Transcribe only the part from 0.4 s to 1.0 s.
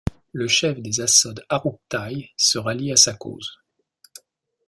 chef des